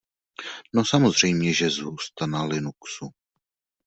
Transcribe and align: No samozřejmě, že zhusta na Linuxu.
No 0.73 0.83
samozřejmě, 0.85 1.53
že 1.53 1.69
zhusta 1.69 2.25
na 2.25 2.43
Linuxu. 2.45 3.09